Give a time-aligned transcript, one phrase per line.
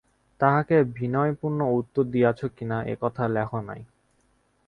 [0.39, 3.81] তাঁহাকে বিনয়পূর্ণ উত্তর দিয়াছ কিনা, এ-কথা লেখ নাই।